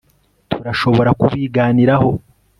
Turashobora 0.51 1.09
kubiganiraho 1.21 2.09